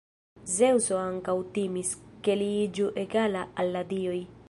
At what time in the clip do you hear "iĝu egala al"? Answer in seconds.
2.65-3.75